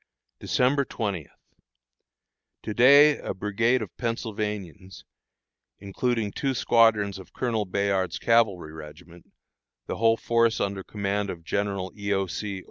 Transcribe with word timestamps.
December 0.39 0.83
20. 0.83 1.27
To 2.63 2.73
day 2.73 3.19
a 3.19 3.33
brigade 3.35 3.81
of 3.83 3.95
Pennsylvanians, 3.97 5.05
including 5.79 6.31
two 6.31 6.53
squadrons 6.55 7.19
of 7.19 7.33
Colonel 7.33 7.65
Bayard's 7.65 8.17
cavalry 8.17 8.73
regiment, 8.73 9.31
the 9.85 9.97
whole 9.97 10.17
force 10.17 10.59
under 10.59 10.81
command 10.83 11.29
of 11.29 11.43
General 11.43 11.91
E. 11.95 12.11
O. 12.13 12.25
C. 12.25 12.59